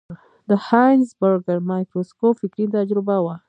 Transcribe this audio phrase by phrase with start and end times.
[0.49, 3.35] د هایزنبرګر مایکروسکوپ فکري تجربه وه.